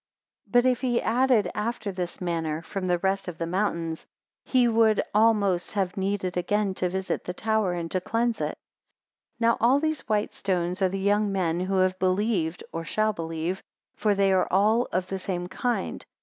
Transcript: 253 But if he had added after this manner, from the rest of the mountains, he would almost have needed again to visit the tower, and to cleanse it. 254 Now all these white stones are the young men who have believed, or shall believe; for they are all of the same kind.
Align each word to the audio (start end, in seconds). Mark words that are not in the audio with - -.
253 0.51 0.51
But 0.51 0.71
if 0.71 0.81
he 0.81 0.95
had 1.05 1.31
added 1.31 1.51
after 1.53 1.91
this 1.91 2.19
manner, 2.19 2.63
from 2.63 2.87
the 2.87 2.97
rest 2.97 3.27
of 3.27 3.37
the 3.37 3.45
mountains, 3.45 4.07
he 4.43 4.67
would 4.67 4.99
almost 5.13 5.73
have 5.73 5.95
needed 5.95 6.35
again 6.35 6.73
to 6.73 6.89
visit 6.89 7.23
the 7.23 7.35
tower, 7.35 7.73
and 7.73 7.91
to 7.91 8.01
cleanse 8.01 8.41
it. 8.41 8.57
254 9.39 9.47
Now 9.47 9.57
all 9.61 9.79
these 9.79 10.09
white 10.09 10.33
stones 10.33 10.81
are 10.81 10.89
the 10.89 10.97
young 10.97 11.31
men 11.31 11.59
who 11.59 11.75
have 11.75 11.99
believed, 11.99 12.63
or 12.71 12.83
shall 12.83 13.13
believe; 13.13 13.61
for 13.95 14.15
they 14.15 14.33
are 14.33 14.47
all 14.51 14.87
of 14.91 15.05
the 15.05 15.19
same 15.19 15.45
kind. 15.45 16.03